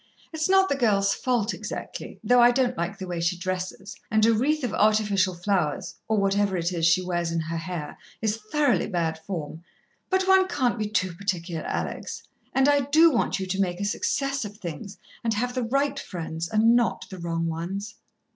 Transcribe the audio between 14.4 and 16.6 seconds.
of things, and have the right friends